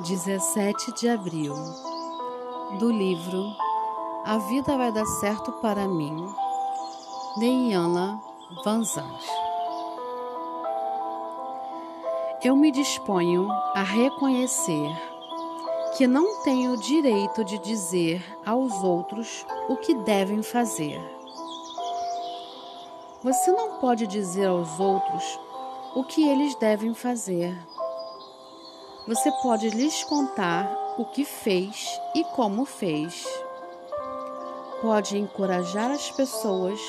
[0.00, 1.54] 17 de abril,
[2.80, 3.44] do livro
[4.24, 6.16] A Vida Vai Dar Certo para Mim,
[7.38, 8.20] de Iana
[8.64, 9.22] Vanzant.
[12.42, 14.90] Eu me disponho a reconhecer
[15.96, 21.00] que não tenho o direito de dizer aos outros o que devem fazer.
[23.22, 25.38] Você não pode dizer aos outros
[25.94, 27.56] o que eles devem fazer
[29.06, 33.26] você pode lhes contar o que fez e como fez.
[34.80, 36.80] Pode encorajar as pessoas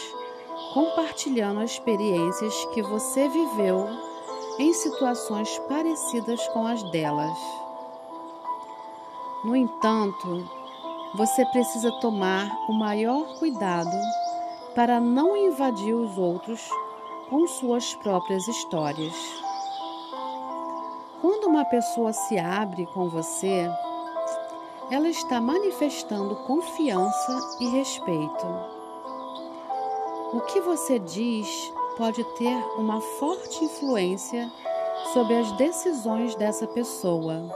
[0.73, 3.87] compartilhando experiências que você viveu
[4.59, 7.37] em situações parecidas com as delas.
[9.43, 10.49] No entanto,
[11.15, 13.97] você precisa tomar o maior cuidado
[14.73, 16.61] para não invadir os outros
[17.29, 19.44] com suas próprias histórias.
[21.21, 23.69] Quando uma pessoa se abre com você,
[24.91, 28.45] ela está manifestando confiança e respeito.
[30.33, 34.51] O que você diz pode ter uma forte influência
[35.13, 37.49] sobre as decisões dessa pessoa.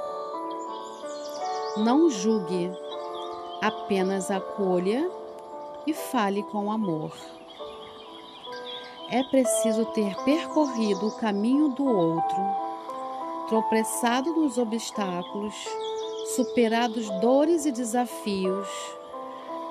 [1.78, 2.72] Não julgue,
[3.62, 5.12] apenas acolha
[5.86, 7.12] e fale com amor.
[9.12, 12.69] É preciso ter percorrido o caminho do outro
[13.50, 15.56] tropeçado nos obstáculos,
[16.36, 18.68] superados dores e desafios,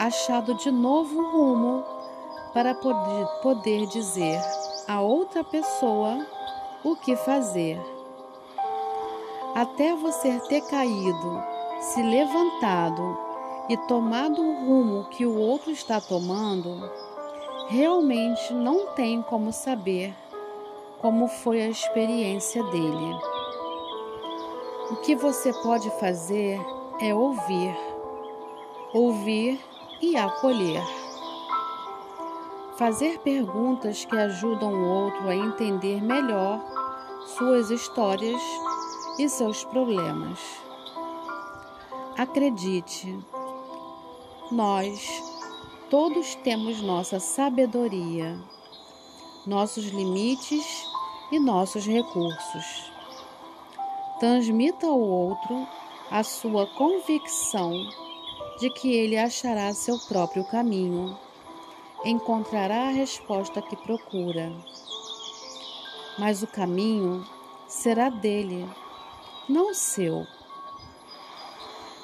[0.00, 1.84] achado de novo rumo
[2.52, 4.40] para poder, poder dizer
[4.88, 6.26] a outra pessoa
[6.82, 7.80] o que fazer.
[9.54, 11.42] Até você ter caído,
[11.80, 13.16] se levantado
[13.68, 16.90] e tomado o rumo que o outro está tomando,
[17.68, 20.12] realmente não tem como saber
[21.00, 23.37] como foi a experiência dele.
[24.90, 26.58] O que você pode fazer
[26.98, 27.76] é ouvir,
[28.94, 29.60] ouvir
[30.00, 30.82] e acolher.
[32.78, 36.64] Fazer perguntas que ajudam o outro a entender melhor
[37.36, 38.40] suas histórias
[39.18, 40.38] e seus problemas.
[42.16, 43.14] Acredite,
[44.50, 45.22] nós
[45.90, 48.40] todos temos nossa sabedoria,
[49.46, 50.82] nossos limites
[51.30, 52.97] e nossos recursos.
[54.18, 55.68] Transmita ao outro
[56.10, 57.72] a sua convicção
[58.58, 61.16] de que ele achará seu próprio caminho,
[62.04, 64.52] encontrará a resposta que procura.
[66.18, 67.24] Mas o caminho
[67.68, 68.68] será dele,
[69.48, 70.26] não seu.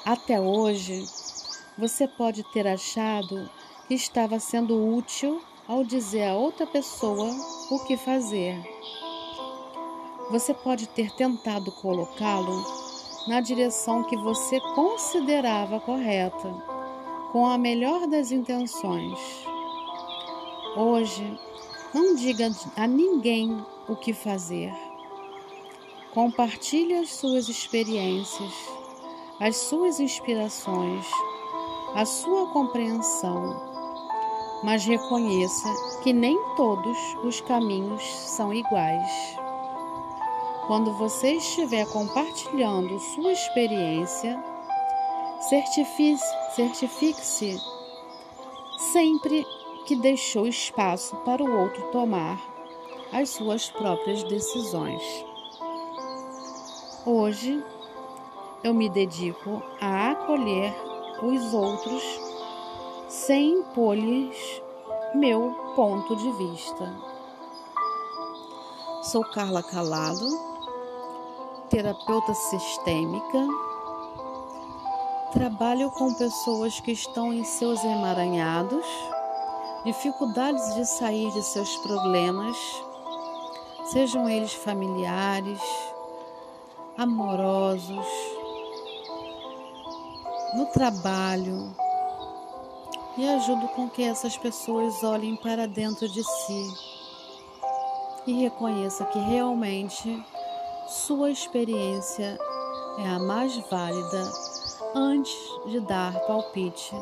[0.05, 1.05] Até hoje,
[1.77, 3.49] você pode ter achado
[3.89, 7.29] que estava sendo útil ao dizer a outra pessoa
[7.69, 8.75] o que fazer
[10.29, 12.63] você pode ter tentado colocá-lo
[13.27, 16.53] na direção que você considerava correta,
[17.31, 19.19] com a melhor das intenções.
[20.75, 21.39] Hoje,
[21.93, 24.73] não diga a ninguém o que fazer.
[26.13, 28.53] Compartilhe as suas experiências,
[29.39, 31.05] as suas inspirações,
[31.93, 33.55] a sua compreensão,
[34.63, 35.67] mas reconheça
[36.01, 39.44] que nem todos os caminhos são iguais.
[40.67, 44.43] Quando você estiver compartilhando sua experiência,
[46.55, 47.61] certifique-se
[48.91, 49.45] sempre
[49.85, 52.41] que deixou espaço para o outro tomar
[53.13, 55.03] as suas próprias decisões.
[57.05, 57.63] Hoje,
[58.63, 60.73] eu me dedico a acolher
[61.21, 62.03] os outros
[63.07, 64.63] sem impor-lhes
[65.13, 66.91] meu ponto de vista.
[69.03, 70.54] Sou Carla Calado
[71.75, 73.47] terapeuta sistêmica.
[75.33, 78.85] Trabalho com pessoas que estão em seus emaranhados,
[79.83, 82.55] dificuldades de sair de seus problemas,
[83.91, 85.59] sejam eles familiares,
[86.97, 88.07] amorosos,
[90.55, 91.75] no trabalho,
[93.17, 96.73] e ajudo com que essas pessoas olhem para dentro de si
[98.25, 100.23] e reconheça que realmente
[100.87, 102.37] sua experiência
[102.99, 104.31] é a mais válida
[104.93, 105.35] antes
[105.65, 106.95] de dar palpite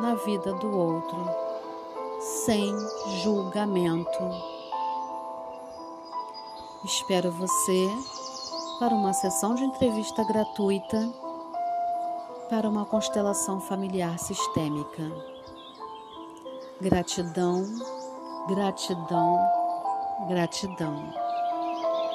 [0.00, 1.16] na vida do outro,
[2.20, 2.74] sem
[3.22, 4.20] julgamento.
[6.84, 7.88] Espero você
[8.78, 11.10] para uma sessão de entrevista gratuita
[12.50, 15.10] para uma constelação familiar sistêmica.
[16.80, 17.64] Gratidão,
[18.46, 19.38] gratidão,
[20.28, 21.25] gratidão.